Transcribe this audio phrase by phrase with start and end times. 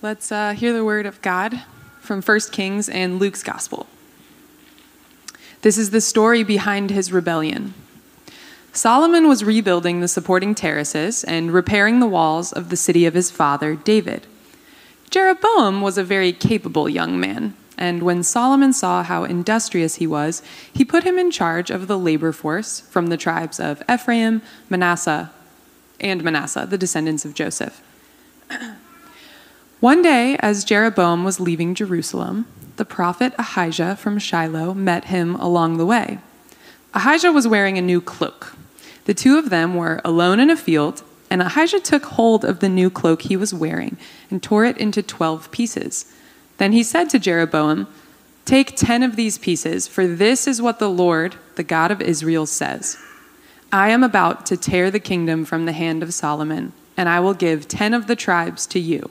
[0.00, 1.62] Let's uh, hear the word of God
[1.98, 3.88] from 1 Kings and Luke's Gospel.
[5.62, 7.74] This is the story behind his rebellion.
[8.72, 13.32] Solomon was rebuilding the supporting terraces and repairing the walls of the city of his
[13.32, 14.28] father, David.
[15.10, 20.44] Jeroboam was a very capable young man, and when Solomon saw how industrious he was,
[20.72, 25.32] he put him in charge of the labor force from the tribes of Ephraim, Manasseh,
[25.98, 27.82] and Manasseh, the descendants of Joseph.
[29.80, 32.46] One day, as Jeroboam was leaving Jerusalem,
[32.78, 36.18] the prophet Ahijah from Shiloh met him along the way.
[36.94, 38.56] Ahijah was wearing a new cloak.
[39.04, 42.68] The two of them were alone in a field, and Ahijah took hold of the
[42.68, 43.96] new cloak he was wearing
[44.32, 46.12] and tore it into twelve pieces.
[46.56, 47.86] Then he said to Jeroboam,
[48.46, 52.46] Take ten of these pieces, for this is what the Lord, the God of Israel,
[52.46, 52.98] says
[53.70, 57.34] I am about to tear the kingdom from the hand of Solomon, and I will
[57.34, 59.08] give ten of the tribes to you.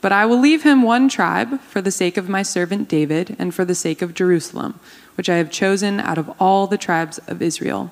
[0.00, 3.54] But I will leave him one tribe for the sake of my servant David and
[3.54, 4.78] for the sake of Jerusalem,
[5.16, 7.90] which I have chosen out of all the tribes of Israel.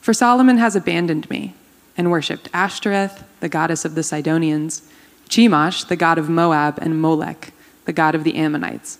[0.00, 1.54] For Solomon has abandoned me
[1.96, 4.82] and worshipped Ashtoreth, the goddess of the Sidonians,
[5.28, 7.52] Chemosh, the god of Moab, and Molech,
[7.84, 8.98] the god of the Ammonites.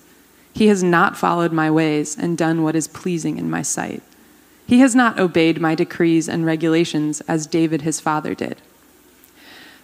[0.52, 4.02] He has not followed my ways and done what is pleasing in my sight.
[4.66, 8.60] He has not obeyed my decrees and regulations as David his father did.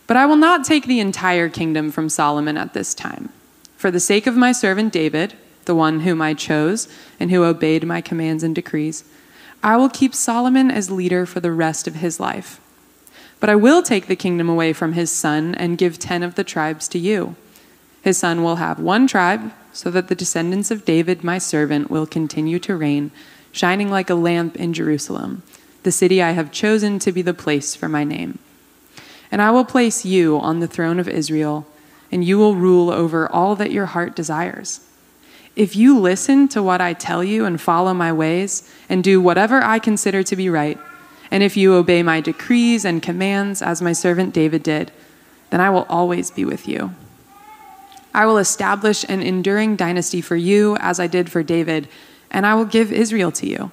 [0.07, 3.31] But I will not take the entire kingdom from Solomon at this time.
[3.77, 7.85] For the sake of my servant David, the one whom I chose and who obeyed
[7.85, 9.05] my commands and decrees,
[9.62, 12.61] I will keep Solomon as leader for the rest of his life.
[13.41, 16.45] But I will take the kingdom away from his son and give ten of the
[16.45, 17.37] tribes to you.
[18.01, 22.07] His son will have one tribe, so that the descendants of David, my servant, will
[22.07, 23.11] continue to reign,
[23.53, 25.43] shining like a lamp in Jerusalem,
[25.83, 28.39] the city I have chosen to be the place for my name.
[29.30, 31.66] And I will place you on the throne of Israel,
[32.12, 34.80] and you will rule over all that your heart desires.
[35.56, 39.62] If you listen to what I tell you and follow my ways, and do whatever
[39.62, 40.78] I consider to be right,
[41.31, 44.92] and if you obey my decrees and commands as my servant David did,
[45.50, 46.94] then I will always be with you.
[48.15, 51.88] I will establish an enduring dynasty for you as I did for David,
[52.31, 53.70] and I will give Israel to you.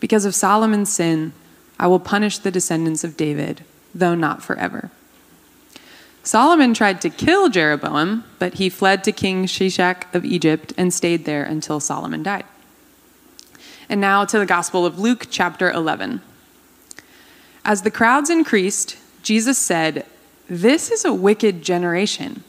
[0.00, 1.32] Because of Solomon's sin,
[1.78, 3.64] I will punish the descendants of David
[3.94, 4.90] though not forever.
[6.24, 11.24] Solomon tried to kill Jeroboam, but he fled to King Shishak of Egypt and stayed
[11.24, 12.44] there until Solomon died.
[13.88, 16.20] And now to the Gospel of Luke, chapter 11.
[17.64, 20.06] As the crowds increased, Jesus said,
[20.48, 22.44] This is a wicked generation.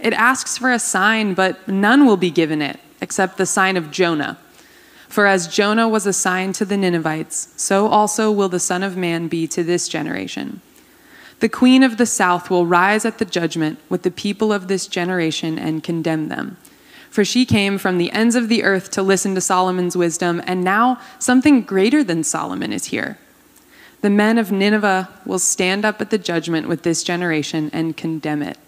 [0.00, 3.92] It asks for a sign, but none will be given it, except the sign of
[3.92, 4.38] Jonah.
[5.08, 8.96] For as Jonah was a sign to the Ninevites, so also will the Son of
[8.96, 10.60] Man be to this generation.
[11.40, 14.86] The queen of the south will rise at the judgment with the people of this
[14.86, 16.56] generation and condemn them.
[17.10, 20.64] For she came from the ends of the earth to listen to Solomon's wisdom, and
[20.64, 23.18] now something greater than Solomon is here.
[24.00, 28.42] The men of Nineveh will stand up at the judgment with this generation and condemn
[28.42, 28.58] it.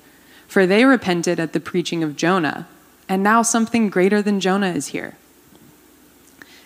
[0.47, 2.69] For they repented at the preaching of Jonah,
[3.09, 5.17] and now something greater than Jonah is here.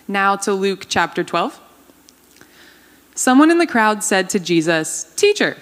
[0.07, 1.59] Now to Luke chapter 12.
[3.15, 5.57] Someone in the crowd said to Jesus, Teacher,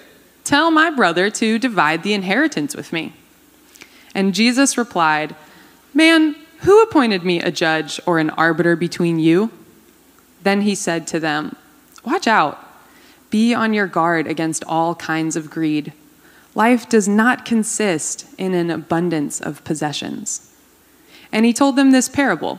[0.50, 3.12] Tell my brother to divide the inheritance with me.
[4.16, 5.36] And Jesus replied,
[5.94, 9.52] Man, who appointed me a judge or an arbiter between you?
[10.42, 11.54] Then he said to them,
[12.04, 12.58] Watch out.
[13.30, 15.92] Be on your guard against all kinds of greed.
[16.56, 20.52] Life does not consist in an abundance of possessions.
[21.30, 22.58] And he told them this parable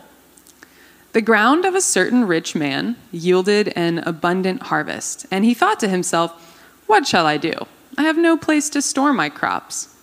[1.12, 5.90] The ground of a certain rich man yielded an abundant harvest, and he thought to
[5.90, 6.48] himself,
[6.92, 7.54] what shall I do?
[7.98, 9.96] I have no place to store my crops.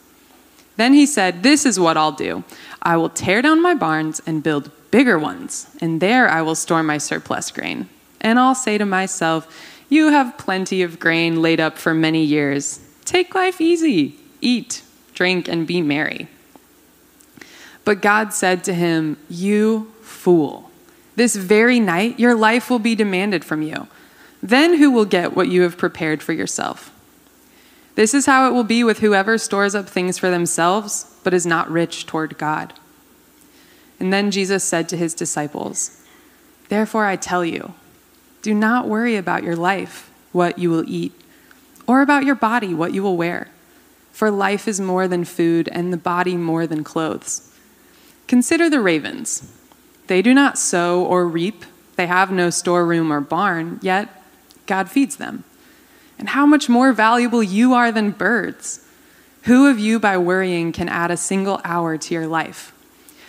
[0.76, 2.44] Then he said, This is what I'll do
[2.82, 6.82] I will tear down my barns and build bigger ones, and there I will store
[6.82, 7.88] my surplus grain.
[8.20, 9.46] And I'll say to myself,
[9.88, 12.80] You have plenty of grain laid up for many years.
[13.04, 14.82] Take life easy, eat,
[15.14, 16.28] drink, and be merry.
[17.84, 20.70] But God said to him, You fool,
[21.16, 23.88] this very night your life will be demanded from you.
[24.42, 26.92] Then who will get what you have prepared for yourself?
[27.98, 31.44] This is how it will be with whoever stores up things for themselves, but is
[31.44, 32.72] not rich toward God.
[33.98, 36.00] And then Jesus said to his disciples,
[36.68, 37.74] Therefore I tell you,
[38.40, 41.12] do not worry about your life, what you will eat,
[41.88, 43.48] or about your body, what you will wear.
[44.12, 47.52] For life is more than food, and the body more than clothes.
[48.28, 49.52] Consider the ravens.
[50.06, 51.64] They do not sow or reap,
[51.96, 54.22] they have no storeroom or barn, yet
[54.66, 55.42] God feeds them.
[56.18, 58.84] And how much more valuable you are than birds.
[59.44, 62.72] Who of you, by worrying, can add a single hour to your life?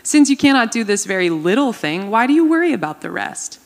[0.02, 3.60] Since you cannot do this very little thing, why do you worry about the rest?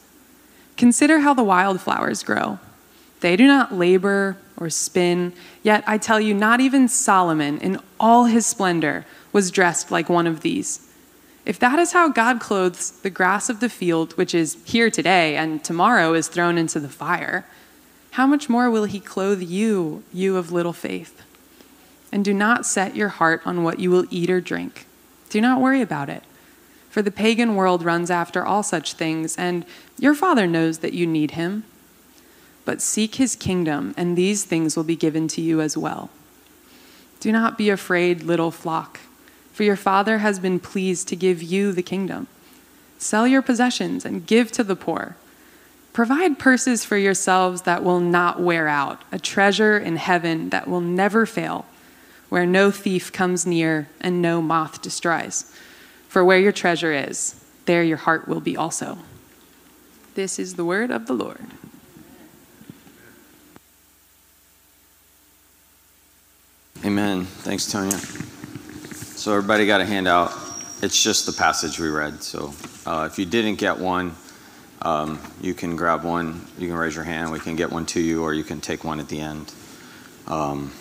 [0.76, 2.60] Consider how the wildflowers grow.
[3.22, 8.26] They do not labor or spin, yet I tell you, not even Solomon in all
[8.26, 10.90] his splendor was dressed like one of these.
[11.46, 15.36] If that is how God clothes the grass of the field, which is here today
[15.36, 17.46] and tomorrow is thrown into the fire,
[18.14, 21.24] how much more will he clothe you, you of little faith?
[22.12, 24.86] And do not set your heart on what you will eat or drink.
[25.30, 26.22] Do not worry about it.
[26.92, 29.66] For the pagan world runs after all such things, and
[29.98, 31.64] your Father knows that you need him.
[32.66, 36.12] But seek his kingdom, and these things will be given to you as well.
[37.20, 39.00] Do not be afraid, little flock,
[39.54, 42.28] for your Father has been pleased to give you the kingdom.
[43.00, 45.16] Sell your possessions and give to the poor.
[45.94, 50.82] Provide purses for yourselves that will not wear out, a treasure in heaven that will
[50.82, 51.68] never fail,
[52.30, 55.56] where no thief comes near and no moth destroys.
[56.08, 58.98] For where your treasure is, there your heart will be also.
[60.16, 61.46] This is the word of the Lord.
[66.84, 67.26] Amen.
[67.26, 68.00] Thanks, Tonya.
[69.16, 70.34] So, everybody got a handout.
[70.82, 72.22] It's just the passage we read.
[72.24, 72.54] So,
[72.86, 74.16] uh, if you didn't get one,
[74.84, 76.46] um, you can grab one.
[76.58, 77.32] You can raise your hand.
[77.32, 79.54] We can get one to you, or you can take one at the end.
[80.28, 80.72] Um,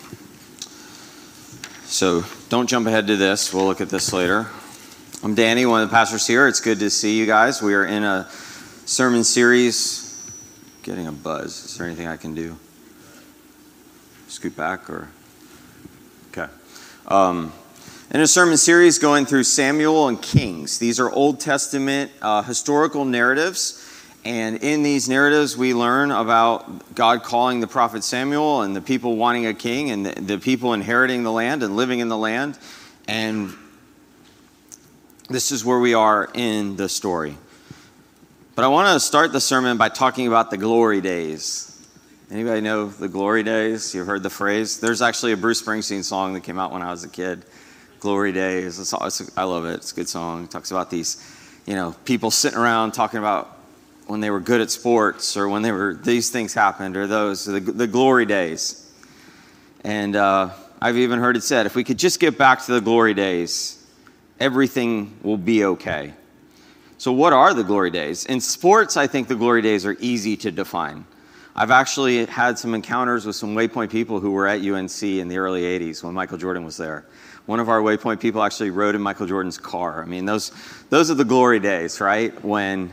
[1.85, 3.53] so, don't jump ahead to this.
[3.53, 4.47] We'll look at this later.
[5.23, 6.49] I'm Danny, one of the pastors here.
[6.49, 7.61] It's good to see you guys.
[7.61, 8.27] We are in a
[8.85, 10.01] sermon series.
[10.81, 11.63] Getting a buzz.
[11.63, 12.57] Is there anything I can do?
[14.27, 15.07] Scoot back or?
[16.31, 16.51] Okay.
[17.07, 17.53] Um,
[18.11, 20.77] in a sermon series going through Samuel and Kings.
[20.77, 23.82] These are Old Testament uh, historical narratives.
[24.25, 29.17] And in these narratives, we learn about God calling the prophet Samuel and the people
[29.17, 32.57] wanting a king and the, the people inheriting the land and living in the land.
[33.07, 33.53] And
[35.29, 37.35] this is where we are in the story.
[38.55, 41.69] But I want to start the sermon by talking about the glory days.
[42.31, 43.93] Anybody know the glory days?
[43.93, 44.79] You've heard the phrase?
[44.79, 47.43] There's actually a Bruce Springsteen song that came out when I was a kid.
[47.99, 48.79] Glory days.
[48.79, 49.75] It's, it's, I love it.
[49.75, 50.45] It's a good song.
[50.45, 51.23] It talks about these,
[51.65, 53.52] you know, people sitting around talking about
[54.07, 57.45] when they were good at sports or when they were these things happened or those
[57.45, 58.91] the, the glory days.
[59.83, 60.51] And uh,
[60.81, 63.85] I've even heard it said, if we could just get back to the glory days,
[64.39, 66.13] everything will be okay.
[66.97, 68.25] So, what are the glory days?
[68.25, 71.05] In sports, I think the glory days are easy to define.
[71.55, 75.37] I've actually had some encounters with some Waypoint people who were at UNC in the
[75.37, 77.05] early 80s when Michael Jordan was there.
[77.45, 80.01] One of our Waypoint people actually rode in Michael Jordan's car.
[80.01, 80.51] I mean, those,
[80.89, 82.33] those are the glory days, right?
[82.43, 82.91] When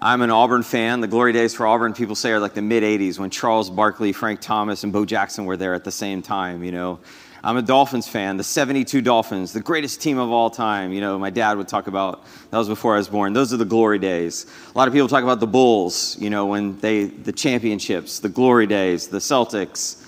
[0.00, 1.00] I'm an Auburn fan.
[1.00, 4.12] The glory days for Auburn, people say, are like the mid 80s when Charles Barkley,
[4.12, 7.00] Frank Thomas, and Bo Jackson were there at the same time, you know.
[7.42, 10.92] I'm a Dolphins fan, the 72 Dolphins, the greatest team of all time.
[10.92, 13.32] You know, my dad would talk about, that was before I was born.
[13.32, 14.46] Those are the glory days.
[14.72, 18.28] A lot of people talk about the Bulls, you know, when they, the championships, the
[18.28, 20.04] glory days, the Celtics.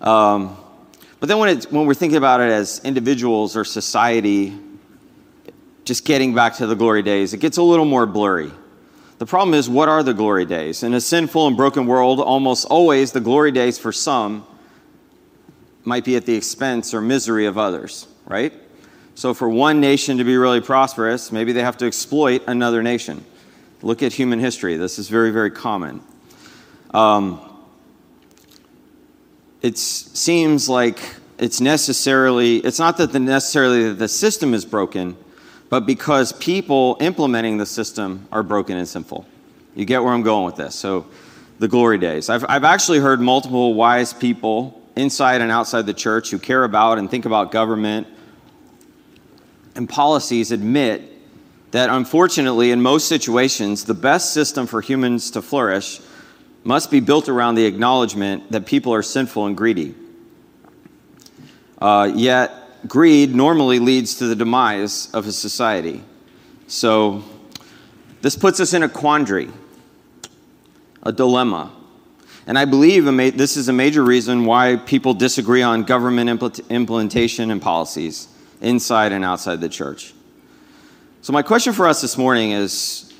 [0.00, 0.56] Um,
[1.20, 4.58] but then when, it, when we're thinking about it as individuals or society,
[5.84, 8.50] just getting back to the glory days, it gets a little more blurry.
[9.22, 10.82] The problem is, what are the glory days?
[10.82, 14.44] In a sinful and broken world, almost always the glory days for some
[15.84, 18.52] might be at the expense or misery of others, right?
[19.14, 23.24] So, for one nation to be really prosperous, maybe they have to exploit another nation.
[23.80, 24.76] Look at human history.
[24.76, 26.02] This is very, very common.
[26.92, 27.48] Um,
[29.60, 30.98] it seems like
[31.38, 35.16] it's necessarily, it's not that the necessarily that the system is broken,
[35.72, 39.24] but because people implementing the system are broken and sinful.
[39.74, 40.74] You get where I'm going with this.
[40.74, 41.06] So,
[41.60, 42.28] the glory days.
[42.28, 46.98] I've, I've actually heard multiple wise people inside and outside the church who care about
[46.98, 48.06] and think about government
[49.74, 51.10] and policies admit
[51.70, 56.02] that unfortunately, in most situations, the best system for humans to flourish
[56.64, 59.94] must be built around the acknowledgement that people are sinful and greedy.
[61.80, 66.02] Uh, yet, greed normally leads to the demise of a society.
[66.66, 67.22] So,
[68.20, 69.50] this puts us in a quandary,
[71.02, 71.72] a dilemma.
[72.46, 73.04] And I believe
[73.36, 78.28] this is a major reason why people disagree on government implementation and policies
[78.60, 80.14] inside and outside the church.
[81.20, 83.12] So, my question for us this morning is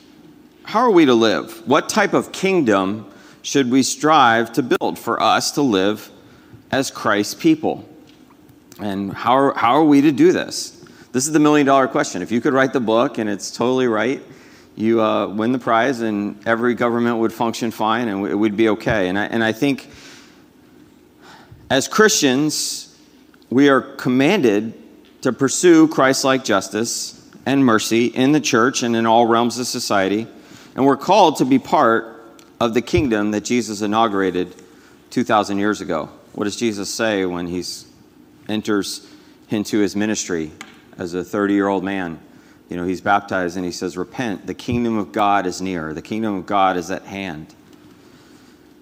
[0.64, 1.66] how are we to live?
[1.68, 3.06] What type of kingdom
[3.42, 6.10] should we strive to build for us to live
[6.70, 7.88] as Christ's people?
[8.80, 10.70] And how are, how are we to do this?
[11.12, 12.22] This is the million dollar question.
[12.22, 14.22] If you could write the book and it's totally right,
[14.76, 18.70] you uh, win the prize, and every government would function fine, and it would be
[18.70, 19.08] okay.
[19.08, 19.90] And I, and I think
[21.68, 22.96] as Christians,
[23.50, 24.74] we are commanded
[25.22, 29.66] to pursue Christ like justice and mercy in the church and in all realms of
[29.66, 30.26] society.
[30.74, 32.22] And we're called to be part
[32.60, 34.54] of the kingdom that Jesus inaugurated
[35.10, 36.08] 2,000 years ago.
[36.32, 37.62] What does Jesus say when he
[38.48, 39.06] enters
[39.50, 40.50] into his ministry
[40.98, 42.20] as a 30 year old man?
[42.68, 46.02] You know, he's baptized and he says, Repent, the kingdom of God is near, the
[46.02, 47.54] kingdom of God is at hand.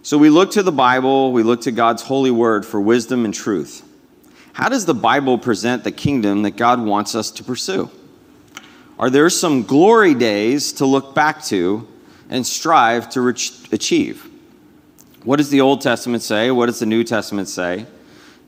[0.02, 3.34] So we look to the Bible, we look to God's holy word for wisdom and
[3.34, 3.86] truth.
[4.52, 7.90] How does the Bible present the kingdom that God wants us to pursue?
[8.98, 11.86] Are there some glory days to look back to
[12.28, 14.30] and strive to achieve?
[15.24, 16.50] What does the Old Testament say?
[16.50, 17.86] What does the New Testament say?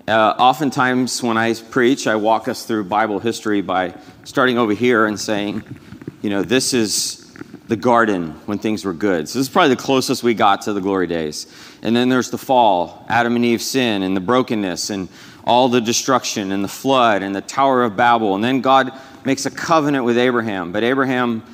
[0.09, 3.95] Uh, oftentimes, when I preach, I walk us through Bible history by
[4.25, 5.63] starting over here and saying,
[6.23, 7.33] you know, this is
[7.69, 9.29] the garden when things were good.
[9.29, 11.47] So this is probably the closest we got to the glory days.
[11.83, 15.09] And then there's the fall, Adam and Eve's sin, and the brokenness, and
[15.45, 18.35] all the destruction, and the flood, and the Tower of Babel.
[18.35, 18.93] And then God
[19.25, 20.73] makes a covenant with Abraham.
[20.73, 21.45] But Abraham,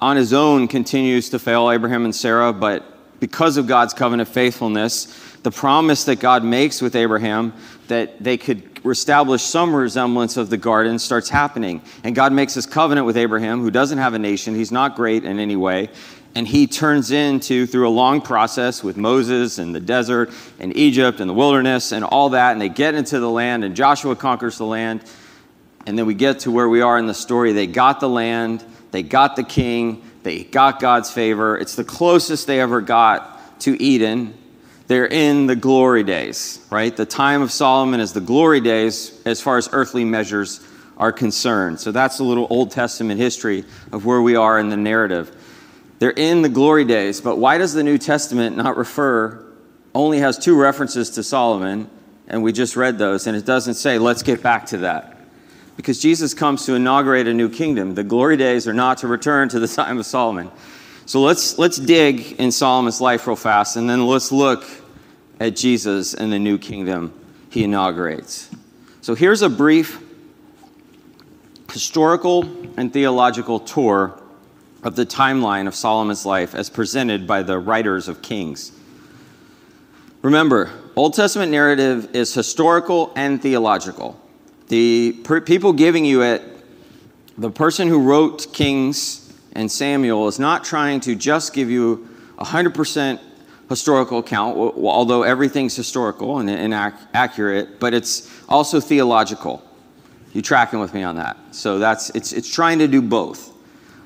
[0.00, 2.52] on his own, continues to fail Abraham and Sarah.
[2.52, 2.84] But
[3.20, 5.06] because of God's covenant faithfulness,
[5.42, 7.52] the promise that God makes with Abraham
[7.88, 11.82] that they could establish some resemblance of the garden starts happening.
[12.04, 14.54] And God makes this covenant with Abraham, who doesn't have a nation.
[14.54, 15.90] He's not great in any way.
[16.34, 21.20] And he turns into, through a long process with Moses and the desert and Egypt
[21.20, 24.58] and the wilderness and all that, and they get into the land, and Joshua conquers
[24.58, 25.02] the land.
[25.86, 27.52] And then we get to where we are in the story.
[27.52, 31.56] They got the land, they got the king, they got God's favor.
[31.56, 34.34] It's the closest they ever got to Eden,
[34.86, 36.96] they're in the glory days, right?
[36.96, 41.78] The time of Solomon is the glory days as far as earthly measures are concerned.
[41.78, 45.34] So that's a little Old Testament history of where we are in the narrative.
[45.98, 49.44] They're in the glory days, but why does the New Testament not refer,
[49.94, 51.90] only has two references to Solomon,
[52.26, 55.17] and we just read those, and it doesn't say, let's get back to that?
[55.78, 57.94] Because Jesus comes to inaugurate a new kingdom.
[57.94, 60.50] The glory days are not to return to the time of Solomon.
[61.06, 64.64] So let's, let's dig in Solomon's life real fast, and then let's look
[65.38, 67.14] at Jesus and the new kingdom
[67.48, 68.50] he inaugurates.
[69.02, 70.02] So here's a brief
[71.72, 72.42] historical
[72.76, 74.20] and theological tour
[74.82, 78.72] of the timeline of Solomon's life as presented by the writers of Kings.
[80.22, 84.20] Remember, Old Testament narrative is historical and theological.
[84.68, 86.42] The per- people giving you it,
[87.36, 92.08] the person who wrote Kings and Samuel is not trying to just give you
[92.38, 93.20] 100%
[93.68, 99.62] historical account, although everything's historical and, and ac- accurate, but it's also theological.
[100.32, 101.36] You tracking with me on that?
[101.52, 103.52] So that's it's it's trying to do both.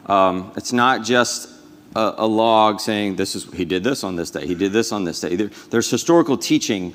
[0.07, 1.49] Um, it's not just
[1.95, 4.93] a, a, log saying this is he did this on this day, he did this
[4.93, 5.37] on this day.
[5.37, 6.95] There, there's historical teaching.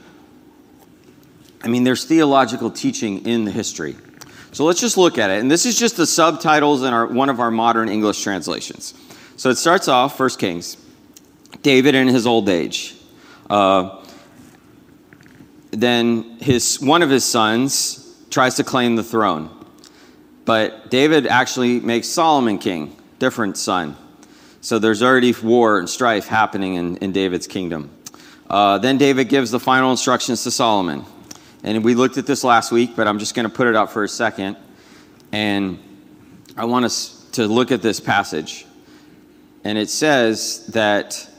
[1.63, 3.95] I mean, there's theological teaching in the history.
[4.51, 5.39] So let's just look at it.
[5.39, 8.93] And this is just the subtitles in our, one of our modern English translations.
[9.35, 10.77] So it starts off, First Kings,
[11.61, 12.95] David in his old age.
[13.49, 14.03] Uh,
[15.71, 19.49] then his, one of his sons tries to claim the throne.
[20.45, 23.97] But David actually makes Solomon king, different son.
[24.61, 27.91] So there's already war and strife happening in, in David's kingdom.
[28.49, 31.03] Uh, then David gives the final instructions to Solomon.
[31.67, 33.91] And we looked at this last week, but I'm just going to put it up
[33.91, 34.55] for a second.
[35.33, 35.77] And
[36.55, 38.65] I want us to look at this passage.
[39.65, 41.29] And it says that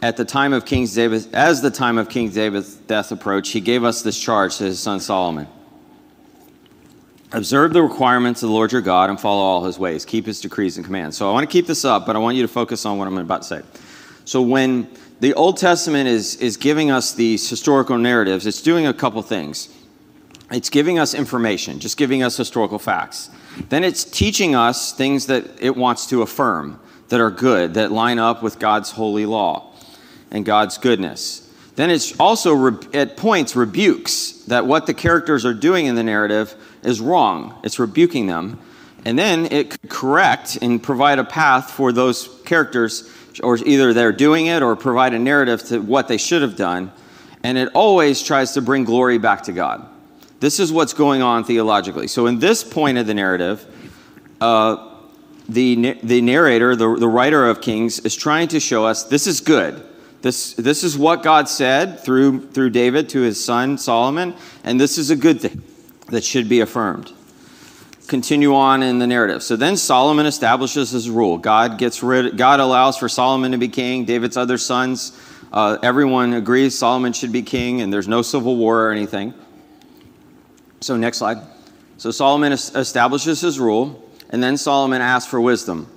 [0.00, 3.60] at the time of King David, as the time of King David's death approached, he
[3.60, 5.48] gave us this charge to his son Solomon.
[7.32, 10.06] Observe the requirements of the Lord your God and follow all his ways.
[10.06, 11.14] Keep his decrees and commands.
[11.14, 13.06] So I want to keep this up, but I want you to focus on what
[13.06, 13.62] I'm about to say.
[14.24, 14.88] So when
[15.20, 18.46] the Old Testament is, is giving us these historical narratives.
[18.46, 19.68] It's doing a couple things.
[20.50, 23.28] It's giving us information, just giving us historical facts.
[23.68, 28.18] Then it's teaching us things that it wants to affirm, that are good, that line
[28.18, 29.72] up with God's holy law
[30.30, 31.52] and God's goodness.
[31.74, 36.54] Then it's also, at points, rebukes that what the characters are doing in the narrative
[36.82, 37.58] is wrong.
[37.62, 38.58] It's rebuking them.
[39.04, 43.08] And then it could correct and provide a path for those characters
[43.40, 46.92] or either they're doing it or provide a narrative to what they should have done.
[47.42, 49.88] And it always tries to bring glory back to God.
[50.40, 52.08] This is what's going on theologically.
[52.08, 53.64] So, in this point of the narrative,
[54.40, 54.94] uh,
[55.48, 59.40] the, the narrator, the, the writer of Kings, is trying to show us this is
[59.40, 59.84] good.
[60.20, 64.98] This, this is what God said through, through David to his son Solomon, and this
[64.98, 65.62] is a good thing
[66.08, 67.12] that should be affirmed
[68.08, 69.42] continue on in the narrative.
[69.42, 71.38] So then Solomon establishes his rule.
[71.38, 72.36] God gets rid.
[72.36, 74.04] God allows for Solomon to be king.
[74.04, 75.12] David's other sons,
[75.52, 79.34] uh, everyone agrees Solomon should be king, and there's no civil war or anything.
[80.80, 81.38] So, next slide.
[81.96, 85.88] So, Solomon establishes his rule, and then Solomon asks for wisdom.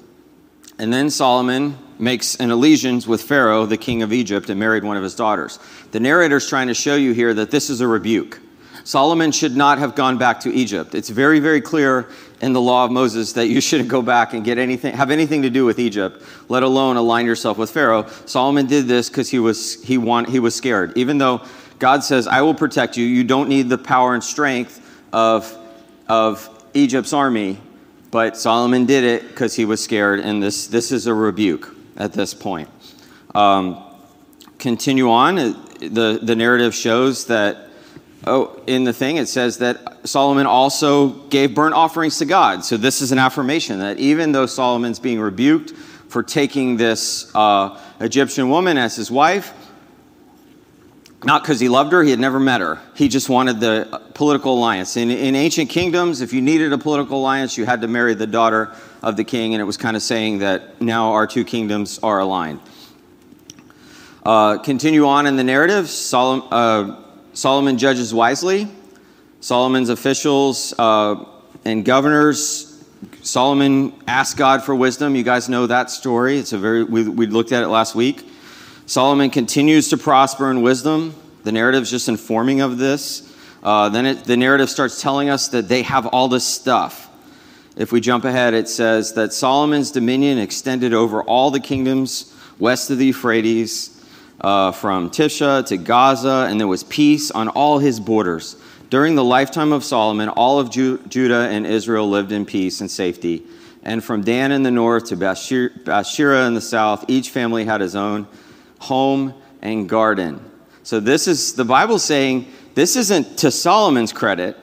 [0.79, 4.97] And then Solomon makes an allegiance with Pharaoh, the king of Egypt, and married one
[4.97, 5.59] of his daughters.
[5.91, 8.39] The narrator's trying to show you here that this is a rebuke.
[8.83, 10.95] Solomon should not have gone back to Egypt.
[10.95, 12.07] It's very, very clear
[12.41, 15.43] in the law of Moses that you shouldn't go back and get anything, have anything
[15.43, 18.07] to do with Egypt, let alone align yourself with Pharaoh.
[18.25, 20.97] Solomon did this because he was he want, he was scared.
[20.97, 21.41] Even though
[21.79, 24.79] God says, "I will protect you," you don't need the power and strength
[25.13, 25.57] of
[26.07, 27.59] of Egypt's army.
[28.09, 32.11] But Solomon did it because he was scared, and this this is a rebuke at
[32.11, 32.69] this point.
[33.33, 33.81] Um,
[34.59, 35.35] continue on.
[35.35, 37.70] The the narrative shows that
[38.27, 42.63] Oh, in the thing, it says that Solomon also gave burnt offerings to God.
[42.63, 47.79] So, this is an affirmation that even though Solomon's being rebuked for taking this uh,
[47.99, 49.53] Egyptian woman as his wife,
[51.23, 52.79] not because he loved her, he had never met her.
[52.95, 54.97] He just wanted the political alliance.
[54.97, 58.27] In, in ancient kingdoms, if you needed a political alliance, you had to marry the
[58.27, 61.99] daughter of the king, and it was kind of saying that now our two kingdoms
[62.03, 62.59] are aligned.
[64.23, 65.89] Uh, continue on in the narrative.
[65.89, 66.47] Solomon.
[66.51, 67.00] Uh,
[67.33, 68.67] Solomon judges wisely.
[69.39, 71.25] Solomon's officials uh,
[71.65, 72.83] and governors,
[73.23, 75.15] Solomon asked God for wisdom.
[75.15, 76.37] You guys know that story.
[76.37, 78.27] It's a very we, we looked at it last week.
[78.85, 81.15] Solomon continues to prosper in wisdom.
[81.43, 83.33] The narrative is just informing of this.
[83.63, 87.09] Uh, then it, the narrative starts telling us that they have all this stuff.
[87.77, 92.89] If we jump ahead, it says that Solomon's dominion extended over all the kingdoms west
[92.89, 94.00] of the Euphrates
[94.41, 98.55] uh, from Tisha to Gaza, and there was peace on all his borders.
[98.89, 102.91] During the lifetime of Solomon, all of Ju- Judah and Israel lived in peace and
[102.91, 103.43] safety.
[103.83, 107.95] And from Dan in the north to Bathsheba in the south, each family had his
[107.95, 108.27] own
[108.79, 110.43] home and garden.
[110.83, 114.57] So this is the Bible saying this isn't to Solomon's credit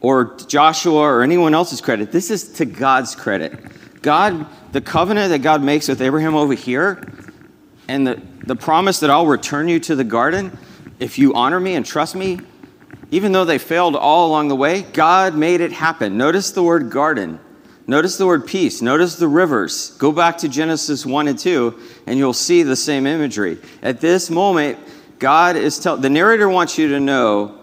[0.00, 2.12] or Joshua or anyone else's credit.
[2.12, 4.02] This is to God's credit.
[4.02, 7.08] God, the covenant that God makes with Abraham over here,
[7.88, 10.58] and the, the promise that I'll return you to the garden
[11.02, 12.38] if you honor me and trust me,
[13.10, 16.16] even though they failed all along the way, God made it happen.
[16.16, 17.40] Notice the word garden.
[17.86, 18.80] Notice the word peace.
[18.80, 19.90] Notice the rivers.
[19.98, 23.58] Go back to Genesis 1 and 2, and you'll see the same imagery.
[23.82, 24.78] At this moment,
[25.18, 27.58] God is telling the narrator wants you to know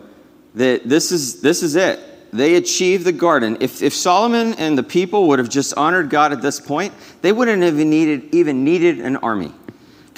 [0.56, 2.00] that this is this is it.
[2.32, 3.58] They achieved the garden.
[3.60, 7.32] If, if Solomon and the people would have just honored God at this point, they
[7.32, 9.52] wouldn't have needed, even needed an army.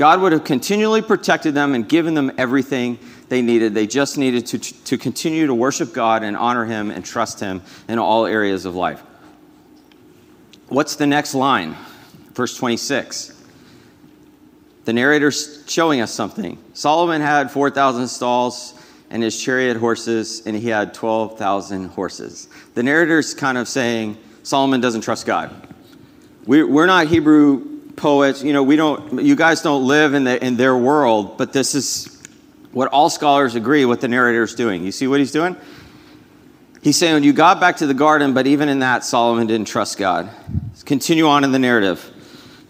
[0.02, 2.98] God would have continually protected them and given them everything
[3.30, 3.76] they needed.
[3.76, 7.62] They just needed to, to continue to worship God and honor Him and trust Him
[7.88, 9.00] in all areas of life.
[10.70, 11.76] What's the next line?
[12.34, 13.44] Verse 26.
[14.86, 16.58] The narrator's showing us something.
[16.74, 18.74] Solomon had 4,000 stalls
[19.12, 22.50] and his chariot horses, and he had 12,000 horses.
[22.74, 25.54] The narrator's kind of saying Solomon doesn't trust God.
[26.48, 27.71] We're not Hebrew
[28.02, 31.54] poets, you know, we don't, you guys don't live in, the, in their world, but
[31.54, 32.22] this is
[32.72, 34.84] what all scholars agree what the narrator is doing.
[34.84, 35.56] You see what he's doing?
[36.82, 40.00] He's saying, You got back to the garden, but even in that, Solomon didn't trust
[40.00, 40.30] God.
[40.70, 42.12] Let's continue on in the narrative.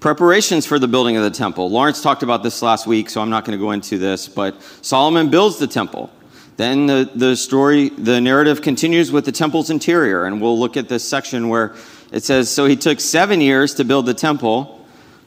[0.02, 1.70] Preparations for the building of the temple.
[1.70, 4.62] Lawrence talked about this last week, so I'm not going to go into this, but
[4.82, 6.12] Solomon builds the temple.
[6.58, 10.89] Then the, the story, the narrative continues with the temple's interior, and we'll look at
[10.89, 11.76] this section where
[12.12, 14.81] it says, So he took seven years to build the temple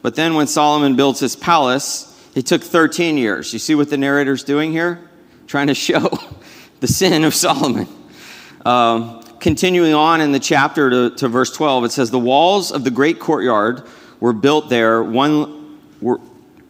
[0.05, 3.51] but then when Solomon builds his palace, it took 13 years.
[3.53, 5.09] You see what the narrator's doing here?
[5.47, 6.07] Trying to show
[6.79, 7.87] the sin of Solomon.
[8.63, 12.83] Um, continuing on in the chapter to, to verse 12, it says, The walls of
[12.83, 13.81] the great courtyard
[14.19, 16.19] were built there one, were,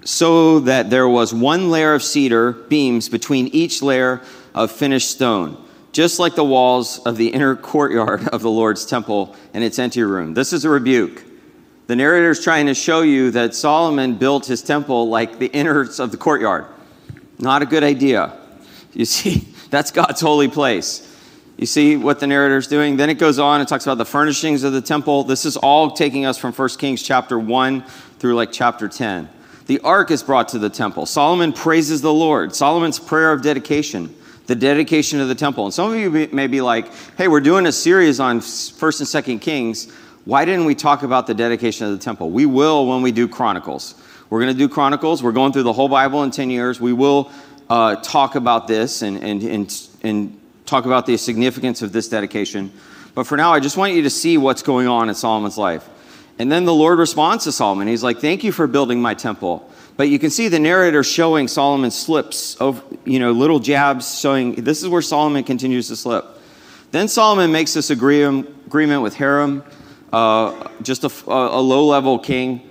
[0.06, 4.22] so that there was one layer of cedar beams between each layer
[4.54, 9.36] of finished stone, just like the walls of the inner courtyard of the Lord's temple
[9.54, 10.36] and its anteroom.
[10.36, 11.25] This is a rebuke.
[11.88, 16.00] The narrator is trying to show you that Solomon built his temple like the innards
[16.00, 16.66] of the courtyard.
[17.38, 18.34] Not a good idea.
[18.94, 21.12] You see, that's God's holy place.
[21.58, 22.98] You see what the narrator is doing?
[22.98, 25.24] Then it goes on and talks about the furnishings of the temple.
[25.24, 27.84] This is all taking us from 1 Kings chapter 1
[28.20, 29.30] through like chapter 10.
[29.68, 31.06] The ark is brought to the temple.
[31.06, 32.54] Solomon praises the Lord.
[32.56, 34.14] Solomon's prayer of dedication,
[34.48, 35.66] the dedication of the temple.
[35.66, 39.40] And some of you may be like, hey, we're doing a series on 1st and
[39.40, 39.92] 2nd Kings
[40.26, 42.32] why didn't we talk about the dedication of the temple?
[42.32, 43.94] We will when we do Chronicles.
[44.30, 45.22] We're going to do Chronicles.
[45.22, 46.82] We're going through the whole Bible in 10 years.
[46.82, 47.32] We will
[47.70, 52.72] uh, talk about this and, and, and, and talk about the significance of this dedication.
[53.14, 55.88] But for now, I just want you to see what's going on in Solomon's life.
[56.40, 57.88] And then the Lord responds to Solomon.
[57.88, 59.70] He's like, Thank you for building my temple.
[59.96, 64.56] But you can see the narrator showing Solomon slips of, you know, little jabs showing
[64.56, 66.26] this is where Solomon continues to slip.
[66.92, 69.64] Then Solomon makes this agree- agreement with Hiram,
[70.16, 72.62] uh, just a, a low level king.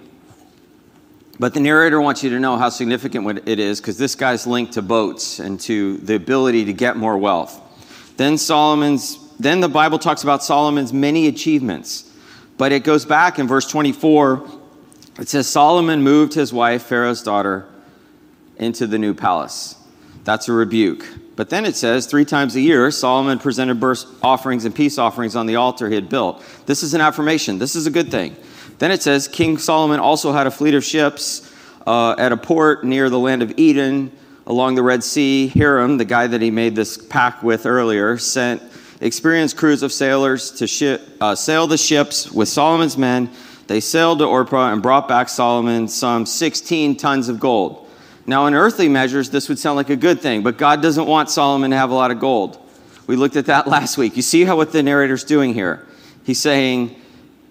[1.38, 4.72] But the narrator wants you to know how significant it is because this guy's linked
[4.74, 7.61] to boats and to the ability to get more wealth.
[8.16, 12.11] Then Solomon's then the Bible talks about Solomon's many achievements.
[12.57, 14.48] But it goes back in verse 24.
[15.18, 17.68] It says Solomon moved his wife, Pharaoh's daughter,
[18.57, 19.76] into the new palace.
[20.24, 21.06] That's a rebuke.
[21.37, 25.37] But then it says three times a year, Solomon presented burnt offerings and peace offerings
[25.37, 26.42] on the altar he had built.
[26.66, 27.58] This is an affirmation.
[27.58, 28.37] This is a good thing.
[28.78, 31.52] Then it says King Solomon also had a fleet of ships
[31.87, 34.12] uh, at a port near the land of Edom
[34.46, 35.48] along the Red Sea.
[35.48, 38.62] Hiram, the guy that he made this pact with earlier, sent
[39.00, 43.30] experienced crews of sailors to ship, uh, sail the ships with Solomon's men.
[43.66, 47.83] They sailed to Orpah and brought back Solomon some 16 tons of gold.
[48.26, 51.30] Now, in earthly measures, this would sound like a good thing, but God doesn't want
[51.30, 52.58] Solomon to have a lot of gold.
[53.06, 54.16] We looked at that last week.
[54.16, 55.87] You see how what the narrator's doing here?
[56.24, 56.96] He's saying,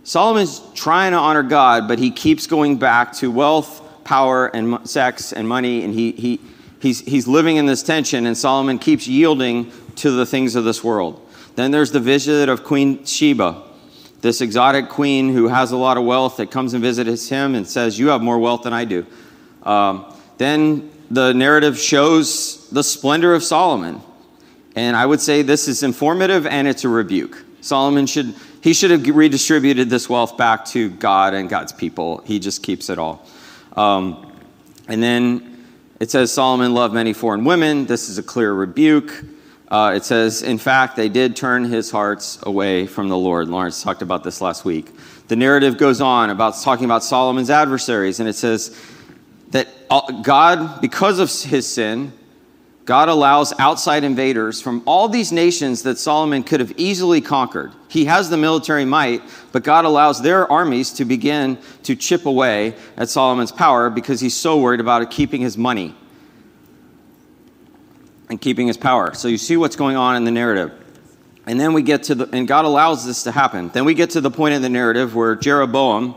[0.04, 5.32] Solomon's trying to honor God, but he keeps going back to wealth, power, and sex
[5.32, 6.40] and money, and he, he,
[6.82, 10.84] he's, he's living in this tension, and Solomon keeps yielding to the things of this
[10.84, 11.20] world.
[11.56, 13.62] Then there's the visit of Queen Sheba,
[14.22, 17.68] this exotic queen who has a lot of wealth that comes and visits him and
[17.68, 19.06] says, You have more wealth than I do.
[19.62, 20.06] Um,
[20.44, 24.02] then the narrative shows the splendor of Solomon.
[24.76, 27.44] And I would say this is informative and it's a rebuke.
[27.62, 32.20] Solomon should he should have redistributed this wealth back to God and God's people.
[32.26, 33.28] He just keeps it all.
[33.76, 34.32] Um,
[34.88, 35.66] and then
[36.00, 37.86] it says Solomon loved many foreign women.
[37.86, 39.24] This is a clear rebuke.
[39.68, 43.50] Uh, it says, in fact, they did turn his hearts away from the Lord.
[43.50, 44.92] Lawrence talked about this last week.
[45.28, 48.80] The narrative goes on about talking about Solomon's adversaries, and it says
[49.54, 52.12] that uh, God, because of his sin,
[52.86, 57.72] God allows outside invaders from all these nations that Solomon could have easily conquered.
[57.88, 59.22] He has the military might,
[59.54, 64.36] but God allows their armies to begin to chip away at Solomon's power because he's
[64.36, 65.96] so worried about keeping his money
[68.30, 69.14] and keeping his power.
[69.14, 70.74] So you see what's going on in the narrative.
[71.46, 73.70] And then we get to the, and God allows this to happen.
[73.70, 76.16] Then we get to the point in the narrative where Jeroboam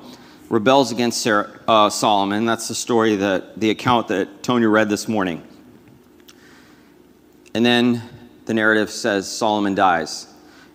[0.48, 2.44] rebels against Sarah, uh, Solomon.
[2.44, 5.42] That's the story that, the account that Tonya read this morning.
[7.54, 8.02] And then
[8.44, 10.26] the narrative says Solomon dies.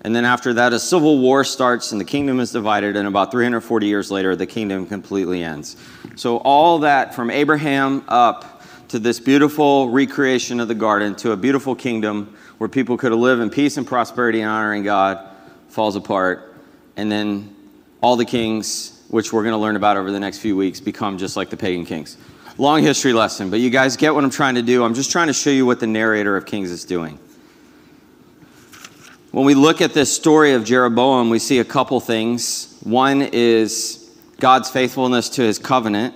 [0.04, 2.96] And then after that, a civil war starts and the kingdom is divided.
[2.96, 5.78] And about 340 years later, the kingdom completely ends.
[6.16, 11.38] So, all that from Abraham up to this beautiful recreation of the garden to a
[11.38, 15.30] beautiful kingdom where people could live in peace and prosperity and honoring God
[15.70, 16.56] falls apart.
[16.98, 17.56] And then
[18.02, 21.18] all the kings, which we're going to learn about over the next few weeks, become
[21.18, 22.18] just like the pagan kings.
[22.58, 24.86] Long history lesson, but you guys get what I'm trying to do.
[24.86, 27.20] I'm just trying to show you what the narrator of Kings is doing.
[29.32, 32.78] When we look at this story of Jeroboam, we see a couple things.
[32.84, 36.16] One is God's faithfulness to his covenant.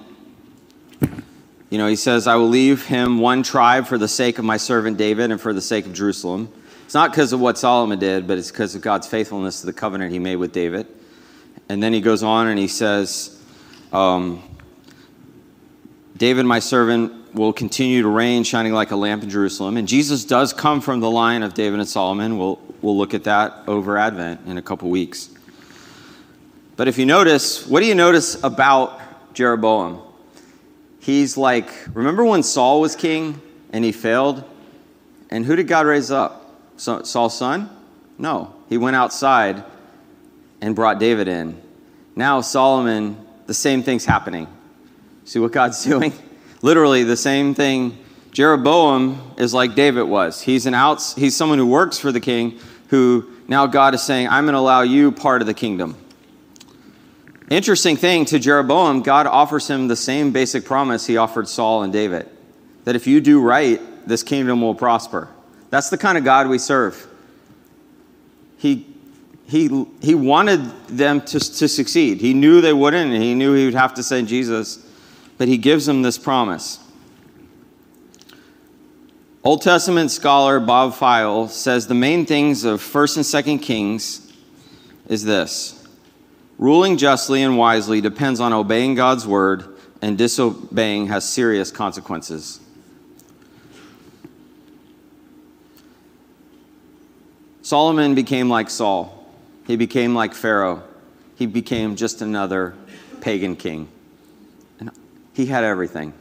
[1.70, 4.58] You know, he says, I will leave him one tribe for the sake of my
[4.58, 6.50] servant David and for the sake of Jerusalem.
[6.86, 9.74] It's not because of what Solomon did, but it's because of God's faithfulness to the
[9.74, 10.88] covenant he made with David.
[11.70, 13.42] And then he goes on and he says,
[13.92, 14.44] um,
[16.18, 19.76] David, my servant, will continue to reign, shining like a lamp in Jerusalem.
[19.78, 22.38] And Jesus does come from the line of David and Solomon.
[22.38, 25.30] We'll, we'll look at that over Advent in a couple weeks.
[26.78, 30.02] But if you notice, what do you notice about Jeroboam?
[31.00, 34.44] He's like, remember when Saul was king and he failed?
[35.30, 36.54] And who did God raise up?
[36.78, 37.70] Saul's son?
[38.18, 38.54] No.
[38.70, 39.64] He went outside
[40.62, 41.62] and brought David in.
[42.16, 44.48] Now, Solomon, the same thing's happening.
[45.26, 46.14] See what God's doing?
[46.62, 47.98] Literally the same thing.
[48.32, 50.42] Jeroboam is like David was.
[50.42, 54.28] He's an outs, he's someone who works for the king who now God is saying,
[54.28, 55.96] I'm going to allow you part of the kingdom.
[57.50, 61.94] Interesting thing to Jeroboam, God offers him the same basic promise he offered Saul and
[61.94, 62.30] David
[62.86, 65.28] that if you do right, this kingdom will prosper.
[65.70, 67.08] That's the kind of God we serve.
[68.58, 68.88] He,
[69.48, 72.20] he, he wanted them to, to succeed.
[72.22, 74.86] He knew they wouldn't, and he knew he would have to send Jesus
[75.38, 76.80] but he gives them this promise.
[79.44, 84.34] Old Testament scholar Bob Fyall says the main things of 1st and 2nd Kings
[85.08, 85.84] is this
[86.58, 92.62] ruling justly and wisely depends on obeying God's word, and disobeying has serious consequences.
[97.62, 99.15] Solomon became like Saul.
[99.66, 100.84] He became like Pharaoh.
[101.36, 102.76] He became just another
[103.22, 103.88] pagan king.
[104.80, 104.92] And
[105.34, 106.14] he had everything.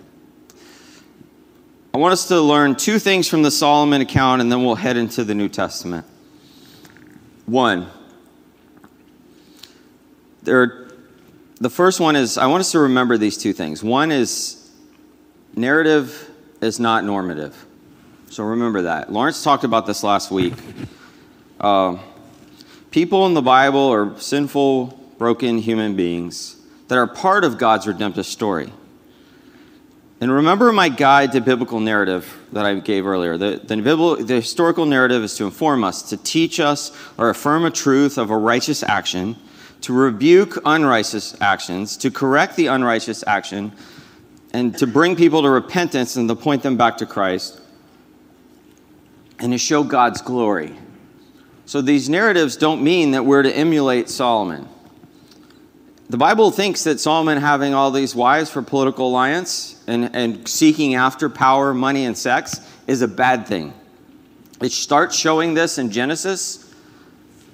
[1.92, 4.96] I want us to learn two things from the Solomon account, and then we'll head
[4.96, 6.04] into the New Testament.
[7.46, 7.88] One,
[10.42, 10.88] there
[11.60, 13.82] the first one is I want us to remember these two things.
[13.82, 14.70] One is
[15.54, 16.30] narrative
[16.60, 17.64] is not normative.
[18.28, 19.12] So remember that.
[19.12, 20.54] Lawrence talked about this last week.
[21.60, 21.98] Uh,
[22.94, 24.86] people in the Bible are sinful,
[25.18, 26.54] broken human beings
[26.86, 28.72] that are part of God's redemptive story.
[30.20, 33.36] And remember my guide to biblical narrative that I gave earlier.
[33.36, 37.64] The, the, biblical, the, historical narrative is to inform us, to teach us or affirm
[37.64, 39.34] a truth of a righteous action,
[39.80, 43.72] to rebuke unrighteous actions, to correct the unrighteous action,
[44.52, 47.60] and to bring people to repentance and to point them back to Christ,
[49.40, 50.76] and to show God's glory.
[51.66, 54.68] So these narratives don't mean that we're to emulate Solomon.
[56.10, 60.94] The Bible thinks that Solomon having all these wives for political alliance and, and seeking
[60.94, 63.72] after power, money, and sex is a bad thing.
[64.60, 66.72] It starts showing this in Genesis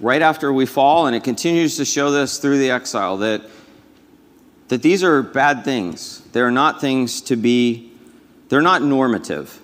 [0.01, 3.43] right after we fall, and it continues to show this through the exile that,
[4.69, 6.21] that these are bad things.
[6.33, 7.93] They're not things to be,
[8.49, 9.61] they're not normative.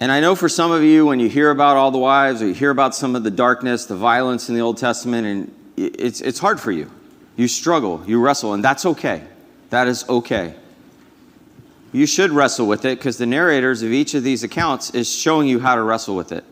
[0.00, 2.46] And I know for some of you, when you hear about all the wives, or
[2.46, 6.20] you hear about some of the darkness, the violence in the Old Testament, and it's,
[6.20, 6.90] it's hard for you.
[7.36, 9.24] You struggle, you wrestle, and that's okay.
[9.70, 10.54] That is okay.
[11.92, 15.48] You should wrestle with it because the narrators of each of these accounts is showing
[15.48, 16.44] you how to wrestle with it.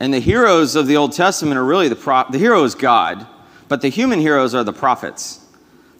[0.00, 3.26] And the heroes of the Old Testament are really the pro- the hero is God,
[3.68, 5.44] but the human heroes are the prophets,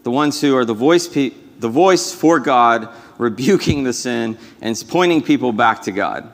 [0.04, 4.82] the ones who are the voice pe- the voice for God, rebuking the sin and
[4.88, 6.32] pointing people back to God.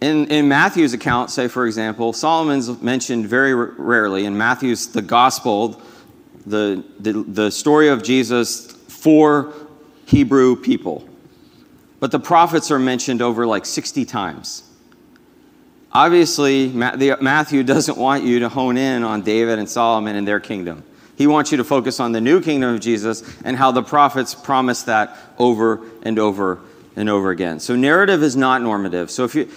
[0.00, 4.26] In, in Matthew's account, say for example, Solomon's mentioned very rarely.
[4.26, 5.82] In Matthew's, the gospel,
[6.46, 9.52] the, the, the story of Jesus for
[10.06, 11.08] Hebrew people.
[12.00, 14.62] But the prophets are mentioned over like 60 times.
[15.92, 20.84] Obviously, Matthew doesn't want you to hone in on David and Solomon and their kingdom.
[21.16, 24.34] He wants you to focus on the new kingdom of Jesus and how the prophets
[24.36, 26.60] promised that over and over
[26.94, 27.58] and over again.
[27.58, 29.10] So, narrative is not normative.
[29.10, 29.50] So, if you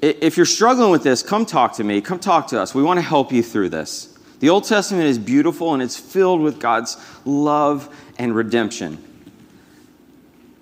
[0.00, 2.00] if you're struggling with this, come talk to me.
[2.00, 2.74] Come talk to us.
[2.74, 4.16] We want to help you through this.
[4.40, 9.02] The Old Testament is beautiful and it's filled with God's love and redemption.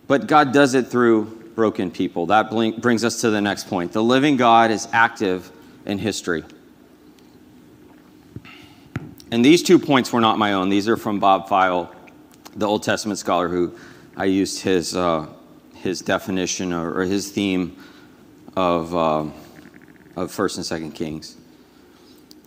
[0.07, 2.27] But God does it through broken people.
[2.27, 3.93] That brings us to the next point.
[3.93, 5.51] The living God is active
[5.85, 6.45] in history.
[9.31, 10.69] And these two points were not my own.
[10.69, 11.93] These are from Bob Fyall,
[12.55, 13.77] the Old Testament scholar who
[14.17, 15.27] I used his, uh,
[15.75, 17.77] his definition or, or his theme
[18.57, 19.25] of, uh,
[20.17, 21.37] of 1st and 2nd Kings.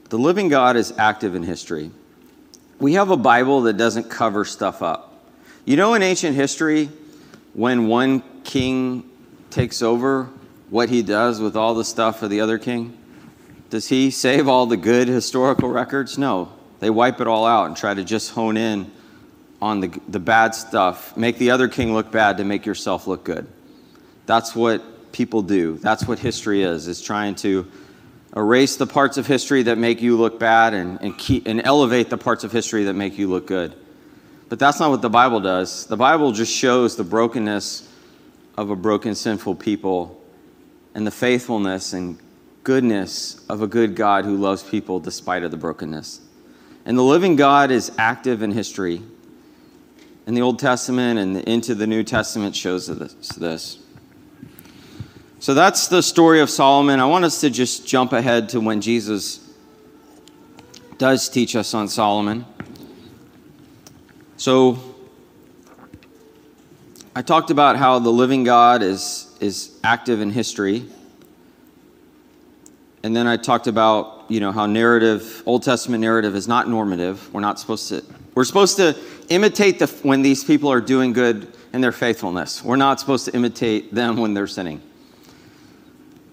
[0.10, 1.92] The living God is active in history.
[2.80, 5.24] We have a Bible that doesn't cover stuff up.
[5.66, 6.90] You know, in ancient history,
[7.54, 9.08] when one king
[9.52, 10.30] takes over,
[10.70, 12.98] what he does with all the stuff of the other king?
[13.70, 16.18] Does he save all the good historical records?
[16.18, 16.52] No.
[16.80, 18.90] They wipe it all out and try to just hone in
[19.62, 23.24] on the, the bad stuff, make the other king look bad to make yourself look
[23.24, 23.46] good.
[24.26, 25.76] That's what people do.
[25.76, 27.70] That's what history is, is trying to
[28.36, 32.10] erase the parts of history that make you look bad and, and, keep, and elevate
[32.10, 33.76] the parts of history that make you look good.
[34.50, 35.86] But that's not what the Bible does.
[35.86, 37.88] The Bible just shows the brokenness
[38.58, 40.20] of a broken, sinful people
[40.94, 42.20] and the faithfulness and
[42.64, 46.22] goodness of a good God who loves people despite of the brokenness.
[46.86, 49.02] And the living God is active in history.
[50.26, 53.80] And the Old Testament and into the New Testament shows us this.
[55.42, 57.00] So that's the story of Solomon.
[57.00, 59.40] I want us to just jump ahead to when Jesus
[60.98, 62.46] does teach us on Solomon.
[64.36, 64.80] So
[67.16, 70.86] I talked about how the living God is, is active in history.
[73.04, 77.34] And then I talked about, you know, how narrative, Old Testament narrative is not normative.
[77.34, 78.04] We're not supposed to,
[78.36, 78.94] we're supposed to
[79.30, 82.62] imitate the, when these people are doing good in their faithfulness.
[82.62, 84.82] We're not supposed to imitate them when they're sinning.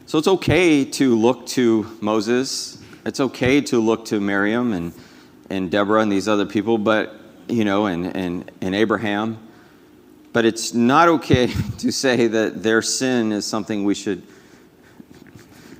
[0.07, 2.79] So it's okay to look to Moses.
[3.05, 4.93] It's okay to look to Miriam and,
[5.51, 7.13] and Deborah and these other people, but,
[7.49, 9.37] you know, and, and, and Abraham.
[10.33, 14.23] But it's not okay to say that their sin is something we should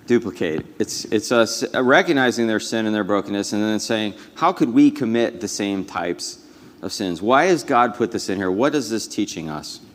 [0.09, 0.67] duplicate.
[0.81, 4.91] It's, it's us recognizing their sin and their brokenness and then saying, how could we
[4.91, 6.45] commit the same types
[6.83, 7.23] of sins?
[7.23, 8.51] Why has God put this in here?
[8.51, 9.86] What is this teaching us?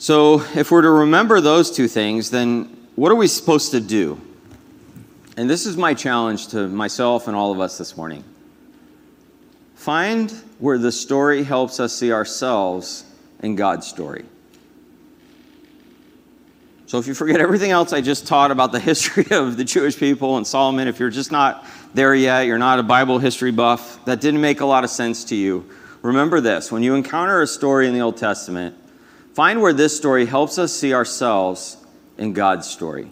[0.00, 4.20] So, if we're to remember those two things, then what are we supposed to do?
[5.36, 8.22] And this is my challenge to myself and all of us this morning.
[9.74, 10.30] Find
[10.60, 13.04] where the story helps us see ourselves
[13.40, 14.24] in God's story.
[16.86, 19.96] So if you forget everything else I just taught about the history of the Jewish
[19.96, 24.04] people and Solomon, if you're just not there yet, you're not a Bible history buff,
[24.04, 25.68] that didn't make a lot of sense to you,
[26.02, 26.70] remember this.
[26.70, 28.76] When you encounter a story in the Old Testament,
[29.38, 31.76] find where this story helps us see ourselves
[32.16, 33.08] in God's story.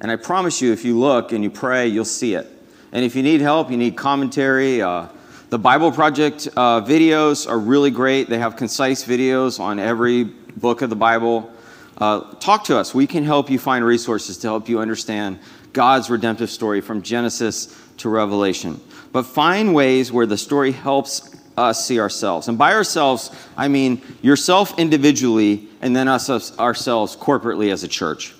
[0.00, 2.48] And I promise you, if you look and you pray, you'll see it.
[2.90, 5.06] And if you need help, you need commentary, uh,
[5.50, 8.28] the Bible Project uh, videos are really great.
[8.28, 11.52] They have concise videos on every book of the Bible.
[11.98, 12.92] Uh, talk to us.
[12.92, 15.38] We can help you find resources to help you understand
[15.72, 18.80] God's redemptive story from Genesis to Revelation.
[19.12, 22.48] But find ways where the story helps us see ourselves.
[22.48, 28.34] And by ourselves, I mean yourself individually and then us ourselves corporately as a church.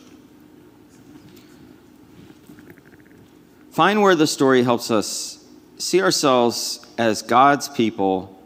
[3.71, 5.45] Find where the story helps us
[5.79, 8.41] see ourselves as God's people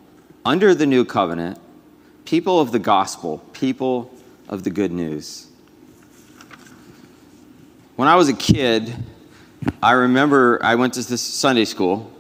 [0.45, 1.59] under the new covenant,
[2.25, 4.11] people of the gospel, people
[4.49, 5.47] of the good news.
[7.97, 8.95] When I was a kid,
[9.83, 12.11] I remember I went to this Sunday school,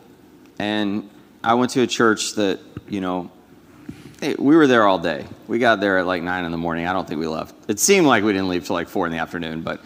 [0.58, 1.08] and
[1.48, 3.30] I went to a church that, you know,
[4.20, 5.24] hey, we were there all day.
[5.46, 6.86] We got there at like 9 in the morning.
[6.86, 7.54] I don't think we left.
[7.70, 9.80] It seemed like we didn't leave till like 4 in the afternoon, but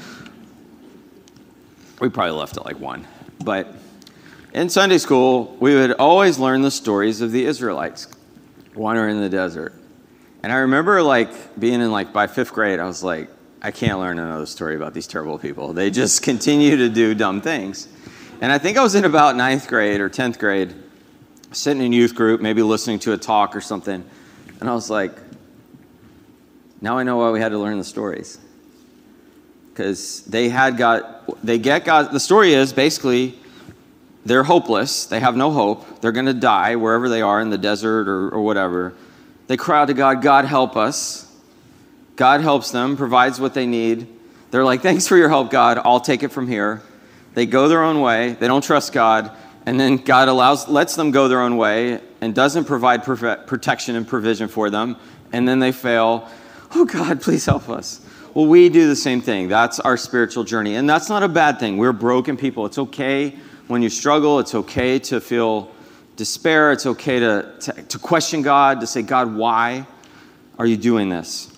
[2.00, 3.06] we probably left at like 1.
[3.44, 3.72] But
[4.52, 8.08] in Sunday school, we would always learn the stories of the Israelites
[8.74, 9.72] wandering in the desert.
[10.42, 13.30] And I remember like being in like by fifth grade, I was like,
[13.62, 15.74] I can't learn another story about these terrible people.
[15.74, 17.86] They just continue to do dumb things.
[18.40, 20.74] And I think I was in about ninth grade or 10th grade,
[21.52, 24.04] sitting in youth group, maybe listening to a talk or something.
[24.60, 25.12] And I was like,
[26.80, 28.38] now I know why we had to learn the stories.
[29.70, 33.38] Because they had got, they get God, the story is basically
[34.24, 35.06] they're hopeless.
[35.06, 36.00] They have no hope.
[36.00, 38.94] They're going to die wherever they are in the desert or, or whatever.
[39.48, 41.28] They cry out to God, God, help us.
[42.16, 44.06] God helps them, provides what they need.
[44.50, 45.80] They're like, thanks for your help, God.
[45.82, 46.82] I'll take it from here.
[47.34, 48.34] They go their own way.
[48.34, 49.34] They don't trust God.
[49.66, 54.06] And then God allows, lets them go their own way and doesn't provide protection and
[54.06, 54.96] provision for them.
[55.32, 56.28] And then they fail.
[56.74, 58.00] Oh, God, please help us.
[58.34, 59.48] Well, we do the same thing.
[59.48, 60.74] That's our spiritual journey.
[60.74, 61.76] And that's not a bad thing.
[61.76, 62.66] We're broken people.
[62.66, 63.36] It's okay
[63.68, 65.70] when you struggle, it's okay to feel
[66.16, 66.72] despair.
[66.72, 69.86] It's okay to, to, to, question God, to say, God, why
[70.58, 71.50] are you doing this?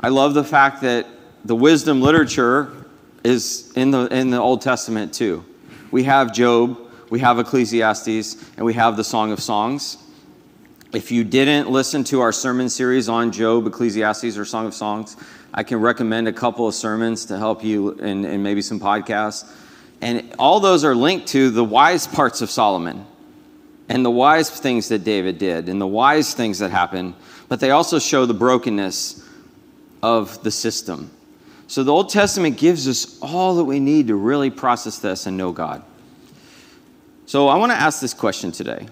[0.00, 1.06] I love the fact that
[1.44, 2.70] the wisdom literature
[3.22, 5.44] is in the, in the Old Testament too.
[5.90, 6.78] We have Job,
[7.14, 9.98] we have Ecclesiastes, and we have the Song of Songs.
[10.92, 15.16] If you didn't listen to our sermon series on Job, Ecclesiastes, or Song of Songs,
[15.54, 19.48] I can recommend a couple of sermons to help you and, and maybe some podcasts.
[20.00, 23.06] And all those are linked to the wise parts of Solomon
[23.88, 27.14] and the wise things that David did and the wise things that happened,
[27.48, 29.24] but they also show the brokenness
[30.02, 31.12] of the system.
[31.68, 35.36] So the Old Testament gives us all that we need to really process this and
[35.36, 35.84] know God.
[37.26, 38.86] So I want to ask this question today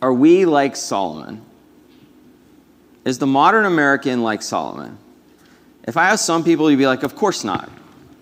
[0.00, 1.44] Are we like Solomon?
[3.04, 4.98] Is the modern American like Solomon?
[5.84, 7.70] If I ask some people, you'd be like, Of course not.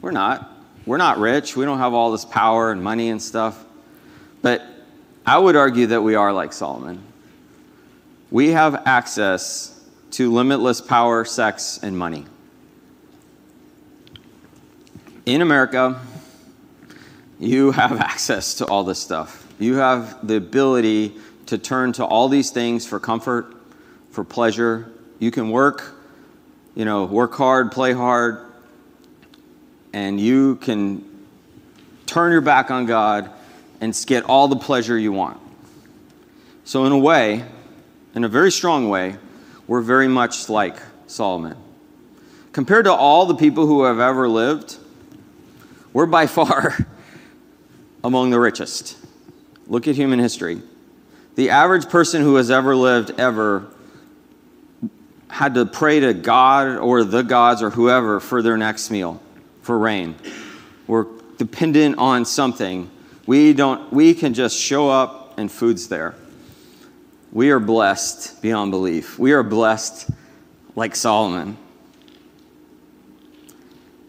[0.01, 0.51] We're not.
[0.87, 1.57] We're not rich.
[1.57, 3.65] We don't have all this power and money and stuff.
[4.43, 4.63] But
[5.27, 7.03] I would argue that we are like Solomon.
[8.31, 9.79] We have access
[10.13, 12.25] to limitless power, sex, and money.
[15.27, 16.01] In America,
[17.41, 19.47] you have access to all this stuff.
[19.59, 21.15] You have the ability
[21.47, 23.57] to turn to all these things for comfort,
[24.11, 24.93] for pleasure.
[25.19, 25.95] You can work,
[26.75, 28.47] you know, work hard, play hard,
[29.93, 31.05] and you can
[32.07, 33.31] turn your back on God
[33.81, 35.41] and get all the pleasure you want.
[36.65, 37.45] So, in a way,
[38.15, 39.17] in a very strong way,
[39.67, 40.77] we're very much like
[41.07, 41.57] Solomon.
[42.53, 44.77] Compared to all the people who have ever lived,
[45.93, 46.87] we're by far
[48.03, 48.97] among the richest.
[49.67, 50.63] Look at human history.
[51.37, 53.67] The average person who has ever lived, ever,
[55.29, 59.23] had to pray to God or the gods or whoever for their next meal
[59.63, 60.17] for rain.
[60.87, 61.07] We're
[61.39, 62.91] dependent on something.
[63.27, 66.15] We, don't, we can just show up and food's there.
[67.33, 69.19] We are blessed beyond belief.
[69.19, 70.11] We are blessed
[70.75, 71.57] like Solomon.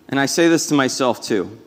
[0.10, 1.61] And I say this to myself too.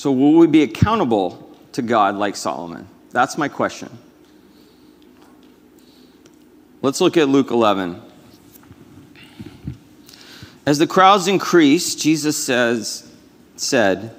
[0.00, 2.88] So, will we be accountable to God like Solomon?
[3.10, 3.90] That's my question.
[6.80, 8.00] Let's look at Luke 11.
[10.64, 13.12] As the crowds increased, Jesus says,
[13.56, 14.16] said,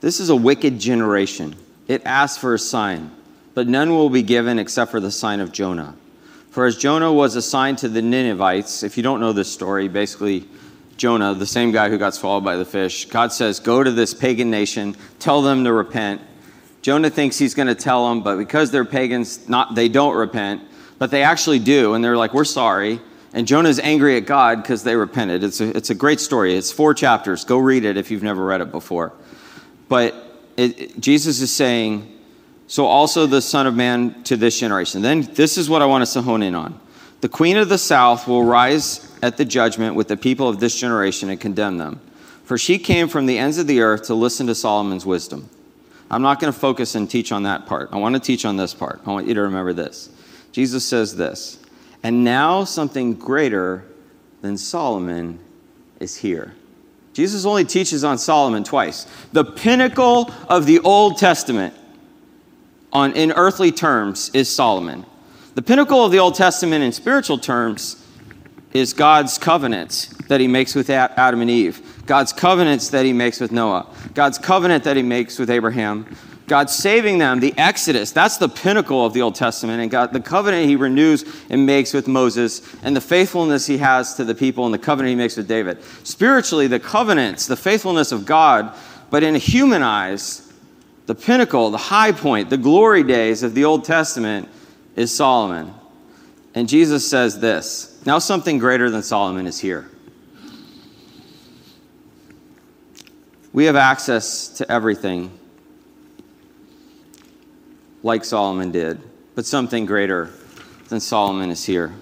[0.00, 1.54] This is a wicked generation.
[1.86, 3.12] It asks for a sign,
[3.54, 5.94] but none will be given except for the sign of Jonah.
[6.50, 10.48] For as Jonah was assigned to the Ninevites, if you don't know this story, basically
[10.96, 14.14] Jonah, the same guy who got swallowed by the fish, God says, Go to this
[14.14, 16.20] pagan nation, tell them to repent.
[16.82, 20.62] Jonah thinks he's going to tell them, but because they're pagans, not, they don't repent,
[20.98, 23.00] but they actually do, and they're like, We're sorry.
[23.32, 25.42] And Jonah's angry at God because they repented.
[25.42, 26.54] It's a, it's a great story.
[26.54, 27.44] It's four chapters.
[27.44, 29.12] Go read it if you've never read it before.
[29.88, 30.14] But
[30.56, 32.16] it, it, Jesus is saying,
[32.68, 35.02] so also the Son of Man to this generation.
[35.02, 36.78] Then this is what I want us to hone in on.
[37.24, 40.78] The Queen of the South will rise at the judgment with the people of this
[40.78, 41.98] generation and condemn them.
[42.44, 45.48] For she came from the ends of the earth to listen to Solomon's wisdom.
[46.10, 47.88] I'm not going to focus and teach on that part.
[47.92, 49.00] I want to teach on this part.
[49.06, 50.10] I want you to remember this.
[50.52, 51.58] Jesus says this
[52.02, 53.86] and now something greater
[54.42, 55.38] than Solomon
[56.00, 56.54] is here.
[57.14, 59.06] Jesus only teaches on Solomon twice.
[59.32, 61.74] The pinnacle of the Old Testament
[62.92, 65.06] on, in earthly terms is Solomon.
[65.54, 68.04] The pinnacle of the Old Testament in spiritual terms
[68.72, 73.38] is God's covenants that he makes with Adam and Eve, God's covenants that he makes
[73.38, 76.16] with Noah, God's covenant that he makes with Abraham,
[76.48, 79.80] God saving them, the Exodus, that's the pinnacle of the Old Testament.
[79.80, 84.14] And God, the covenant he renews and makes with Moses, and the faithfulness he has
[84.16, 85.82] to the people, and the covenant he makes with David.
[86.02, 88.74] Spiritually, the covenants, the faithfulness of God,
[89.08, 90.52] but in human eyes,
[91.06, 94.48] the pinnacle, the high point, the glory days of the Old Testament
[94.96, 95.74] is Solomon.
[96.54, 99.88] And Jesus says this now something greater than Solomon is here.
[103.52, 105.30] We have access to everything
[108.02, 109.00] like Solomon did,
[109.34, 110.30] but something greater
[110.88, 111.92] than Solomon is here.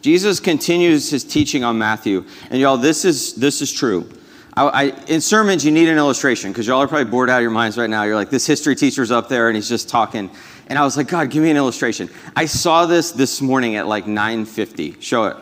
[0.00, 4.08] Jesus continues his teaching on Matthew, and y'all, this is this is true.
[4.56, 7.42] I, I, in sermons, you need an illustration because y'all are probably bored out of
[7.42, 8.04] your minds right now.
[8.04, 10.30] You're like, this history teacher's up there and he's just talking.
[10.68, 12.10] And I was like, God, give me an illustration.
[12.34, 15.00] I saw this this morning at like 9:50.
[15.00, 15.36] Show it.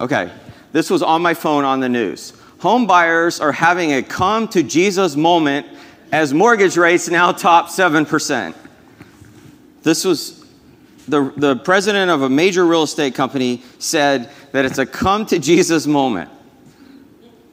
[0.00, 0.32] Okay,
[0.72, 2.32] this was on my phone on the news.
[2.60, 5.66] Home buyers are having a come to Jesus moment
[6.12, 8.56] as mortgage rates now top seven percent.
[9.82, 10.42] This was
[11.08, 15.38] the, the president of a major real estate company said that it's a come to
[15.38, 16.30] Jesus moment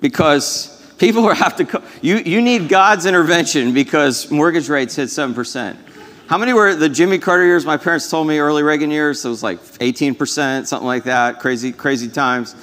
[0.02, 1.84] because people have to come.
[2.02, 5.76] You, you need God's intervention because mortgage rates hit 7%.
[6.30, 7.66] How many were the Jimmy Carter years?
[7.66, 11.40] My parents told me early Reagan years, it was like 18%, something like that.
[11.40, 12.56] Crazy, crazy times.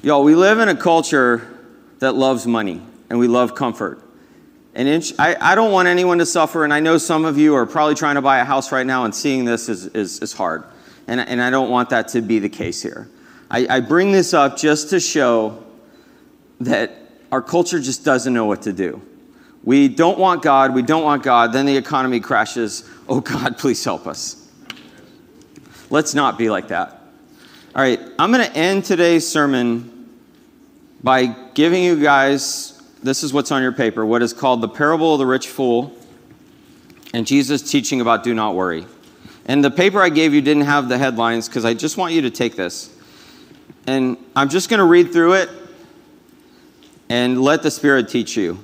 [0.00, 1.58] Y'all, we live in a culture
[1.98, 2.80] that loves money
[3.10, 4.00] and we love comfort.
[4.76, 7.66] And I, I don't want anyone to suffer, and I know some of you are
[7.66, 10.62] probably trying to buy a house right now, and seeing this is, is, is hard.
[11.08, 13.10] And, and I don't want that to be the case here.
[13.50, 15.64] I, I bring this up just to show
[16.60, 16.92] that
[17.32, 19.02] our culture just doesn't know what to do.
[19.68, 22.88] We don't want God, we don't want God, then the economy crashes.
[23.06, 24.50] Oh God, please help us.
[25.90, 27.02] Let's not be like that.
[27.76, 30.08] All right, I'm going to end today's sermon
[31.04, 35.12] by giving you guys this is what's on your paper what is called the parable
[35.12, 35.94] of the rich fool
[37.12, 38.86] and Jesus teaching about do not worry.
[39.44, 42.22] And the paper I gave you didn't have the headlines because I just want you
[42.22, 42.90] to take this.
[43.86, 45.50] And I'm just going to read through it
[47.10, 48.60] and let the Spirit teach you.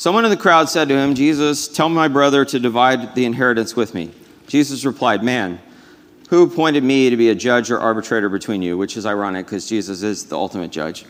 [0.00, 3.76] Someone in the crowd said to him, Jesus, tell my brother to divide the inheritance
[3.76, 4.10] with me.
[4.46, 5.60] Jesus replied, Man,
[6.30, 8.78] who appointed me to be a judge or arbitrator between you?
[8.78, 11.04] Which is ironic because Jesus is the ultimate judge.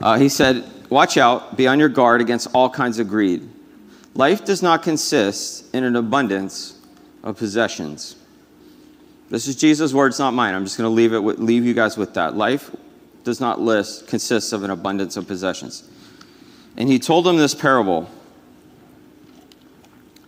[0.00, 3.46] Uh, he said, Watch out, be on your guard against all kinds of greed.
[4.14, 6.80] Life does not consist in an abundance
[7.22, 8.16] of possessions.
[9.28, 10.54] This is Jesus' words, not mine.
[10.54, 12.34] I'm just going to leave, it leave you guys with that.
[12.34, 12.74] Life
[13.24, 15.86] does not list, consists of an abundance of possessions.
[16.78, 18.08] And he told them this parable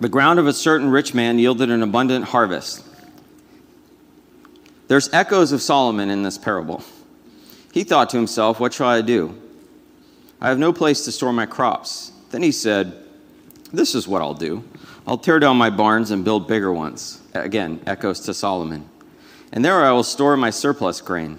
[0.00, 2.84] The ground of a certain rich man yielded an abundant harvest.
[4.88, 6.82] There's echoes of Solomon in this parable.
[7.72, 9.40] He thought to himself, What shall I do?
[10.40, 12.12] I have no place to store my crops.
[12.30, 12.92] Then he said,
[13.72, 14.64] This is what I'll do.
[15.06, 17.22] I'll tear down my barns and build bigger ones.
[17.34, 18.88] Again, echoes to Solomon.
[19.52, 21.38] And there I will store my surplus grain.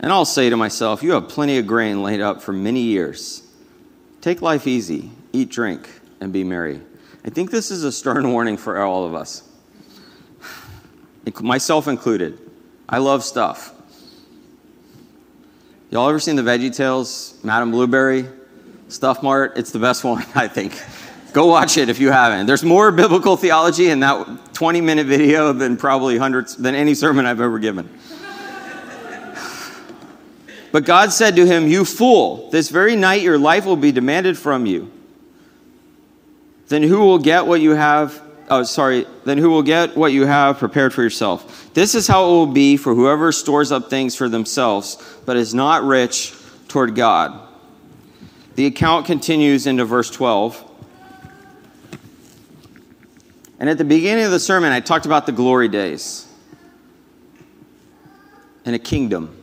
[0.00, 3.42] And I'll say to myself, You have plenty of grain laid up for many years.
[4.20, 5.88] Take life easy, eat, drink,
[6.20, 6.80] and be merry.
[7.26, 9.42] I think this is a stern warning for all of us,
[11.40, 12.38] myself included.
[12.88, 13.74] I love stuff.
[15.90, 18.26] Y'all ever seen the Veggie Tales, Madame Blueberry,
[18.88, 19.54] Stuff Mart?
[19.56, 20.80] It's the best one, I think.
[21.32, 22.46] Go watch it if you haven't.
[22.46, 27.26] There's more biblical theology in that 20 minute video than probably hundreds, than any sermon
[27.26, 27.90] I've ever given.
[30.70, 34.38] but God said to him, You fool, this very night your life will be demanded
[34.38, 34.90] from you.
[36.68, 40.26] Then who will get what you have oh, sorry, then who will get what you
[40.26, 41.72] have prepared for yourself?
[41.74, 45.54] This is how it will be for whoever stores up things for themselves, but is
[45.54, 46.34] not rich
[46.68, 47.40] toward God.
[48.54, 50.62] The account continues into verse 12.
[53.58, 56.26] And at the beginning of the sermon, I talked about the glory days
[58.64, 59.34] and a kingdom.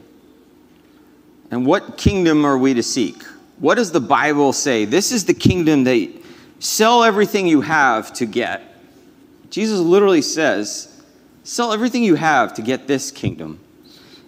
[1.51, 3.23] And what kingdom are we to seek?
[3.59, 4.85] What does the Bible say?
[4.85, 6.22] This is the kingdom that
[6.63, 8.61] sell everything you have to get.
[9.49, 11.03] Jesus literally says,
[11.43, 13.59] sell everything you have to get this kingdom.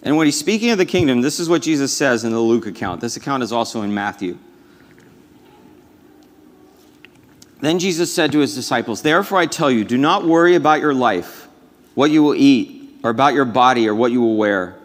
[0.02, 2.66] And when he's speaking of the kingdom, this is what Jesus says in the Luke
[2.66, 3.00] account.
[3.00, 4.38] This account is also in Matthew.
[7.60, 10.94] Then Jesus said to his disciples, Therefore I tell you, do not worry about your
[10.94, 11.48] life,
[11.94, 14.76] what you will eat, or about your body, or what you will wear.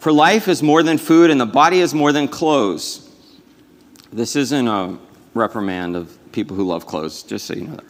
[0.00, 3.08] For life is more than food, and the body is more than clothes.
[4.12, 4.98] This isn't a
[5.32, 7.84] reprimand of people who love clothes, just so you know that.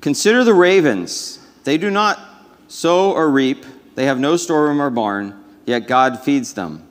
[0.00, 1.38] Consider the ravens.
[1.64, 2.20] They do not
[2.68, 3.64] sow or reap,
[3.94, 6.86] they have no storeroom or barn, yet God feeds them.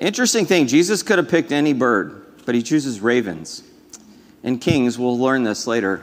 [0.00, 3.62] Interesting thing, Jesus could have picked any bird but he chooses ravens.
[4.42, 6.02] And Kings, we'll learn this later.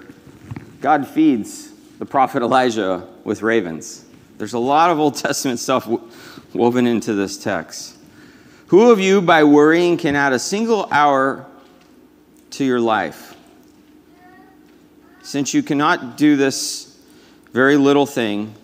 [0.81, 4.05] God feeds the prophet Elijah with ravens.
[4.37, 5.87] There's a lot of Old Testament stuff
[6.53, 7.97] woven into this text.
[8.67, 11.45] Who of you, by worrying, can add a single hour
[12.51, 13.35] to your life?
[15.21, 16.97] Since you cannot do this
[17.53, 18.55] very little thing,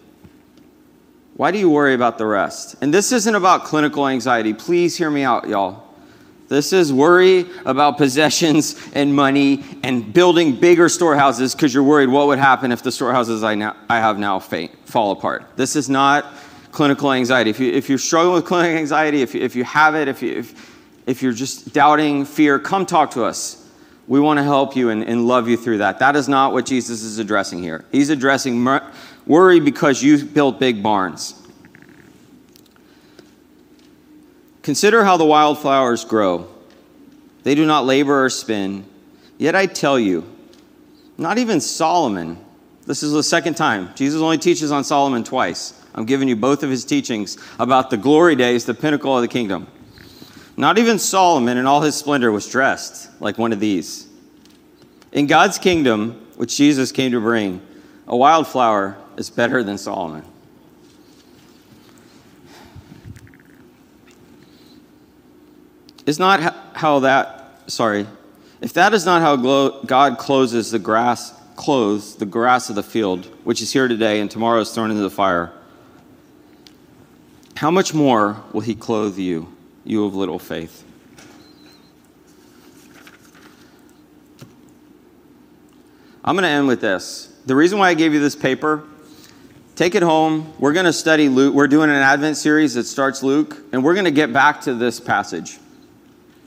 [1.35, 2.75] why do you worry about the rest?
[2.81, 4.53] And this isn't about clinical anxiety.
[4.53, 5.83] Please hear me out, y'all.
[6.47, 12.27] This is worry about possessions and money and building bigger storehouses because you're worried what
[12.27, 15.45] would happen if the storehouses I, now, I have now fall apart.
[15.57, 16.25] This is not
[16.71, 17.49] clinical anxiety.
[17.49, 20.21] If, you, if you're struggling with clinical anxiety, if you, if you have it, if,
[20.21, 23.64] you, if, if you're just doubting fear, come talk to us.
[24.07, 25.99] We want to help you and, and love you through that.
[25.99, 27.85] That is not what Jesus is addressing here.
[27.91, 28.63] He's addressing
[29.25, 31.41] worry because you built big barns.
[34.61, 36.47] Consider how the wildflowers grow.
[37.43, 38.85] They do not labor or spin.
[39.37, 40.25] Yet I tell you,
[41.17, 42.37] not even Solomon,
[42.85, 43.89] this is the second time.
[43.95, 45.79] Jesus only teaches on Solomon twice.
[45.93, 49.27] I'm giving you both of his teachings about the glory days, the pinnacle of the
[49.27, 49.67] kingdom.
[50.57, 54.07] Not even Solomon in all his splendor was dressed like one of these.
[55.11, 57.61] In God's kingdom, which Jesus came to bring,
[58.07, 60.23] a wildflower is better than Solomon.
[66.05, 68.05] is not how that, sorry,
[68.61, 69.35] if that is not how
[69.85, 74.29] God closes the grass, clothes the grass of the field, which is here today and
[74.29, 75.51] tomorrow is thrown into the fire,
[77.55, 79.54] how much more will he clothe you,
[79.85, 80.83] you of little faith?
[86.23, 87.31] I'm going to end with this.
[87.45, 88.83] The reason why I gave you this paper,
[89.75, 90.51] take it home.
[90.57, 91.53] We're going to study Luke.
[91.53, 94.73] We're doing an Advent series that starts Luke, and we're going to get back to
[94.73, 95.59] this passage.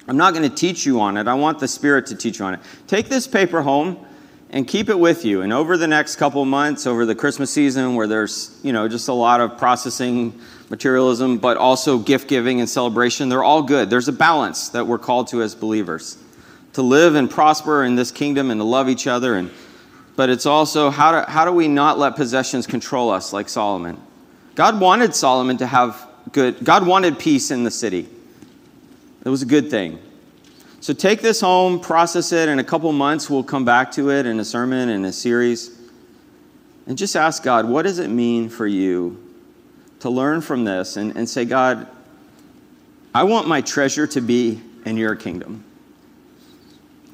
[0.08, 1.28] I'm not going to teach you on it.
[1.28, 2.60] I want the Spirit to teach you on it.
[2.88, 4.04] Take this paper home
[4.50, 5.42] and keep it with you.
[5.42, 9.08] And over the next couple months, over the Christmas season, where there's you know just
[9.08, 10.40] a lot of processing
[10.70, 13.90] materialism, but also gift giving and celebration, they're all good.
[13.90, 16.18] There's a balance that we're called to as believers
[16.74, 19.34] to live and prosper in this kingdom and to love each other.
[19.34, 19.50] And
[20.16, 24.00] but it's also how do, how do we not let possessions control us like Solomon?
[24.54, 26.64] God wanted Solomon to have good.
[26.64, 28.08] God wanted peace in the city.
[29.24, 29.98] It was a good thing.
[30.80, 32.48] So take this home, process it.
[32.48, 35.76] In a couple months, we'll come back to it in a sermon, in a series.
[36.86, 39.27] And just ask God, what does it mean for you
[40.00, 41.88] to learn from this and, and say, God,
[43.14, 45.64] I want my treasure to be in your kingdom.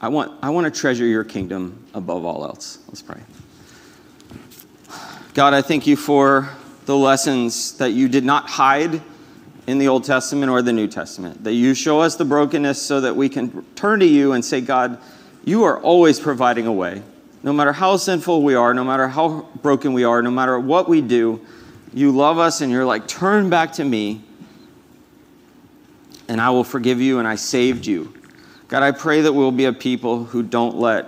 [0.01, 2.79] I want, I want to treasure your kingdom above all else.
[2.89, 3.21] Let's pray.
[5.33, 6.51] God, I thank you for
[6.87, 9.01] the lessons that you did not hide
[9.67, 11.45] in the Old Testament or the New Testament.
[11.45, 14.61] That you show us the brokenness so that we can turn to you and say,
[14.61, 14.99] God,
[15.45, 17.03] you are always providing a way.
[17.43, 20.89] No matter how sinful we are, no matter how broken we are, no matter what
[20.89, 21.45] we do,
[21.95, 24.21] you love us and you're like, turn back to me
[26.29, 28.13] and I will forgive you and I saved you.
[28.69, 31.07] God, I pray that we'll be a people who don't let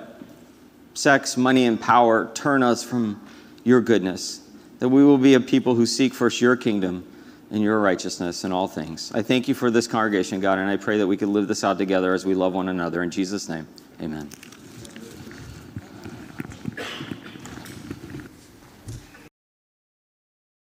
[0.95, 3.21] sex, money, and power turn us from
[3.65, 4.49] your goodness.
[4.79, 7.07] That we will be a people who seek first your kingdom
[7.51, 9.11] and your righteousness in all things.
[9.15, 11.65] I thank you for this congregation, God, and I pray that we could live this
[11.65, 13.03] out together as we love one another.
[13.03, 13.67] In Jesus' name,
[14.01, 14.29] amen.